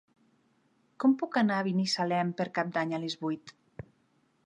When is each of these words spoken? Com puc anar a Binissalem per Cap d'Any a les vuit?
Com 1.03 1.13
puc 1.23 1.37
anar 1.43 1.59
a 1.59 1.67
Binissalem 1.69 2.35
per 2.41 2.51
Cap 2.59 2.75
d'Any 2.79 2.97
a 3.01 3.05
les 3.07 3.19
vuit? 3.27 3.59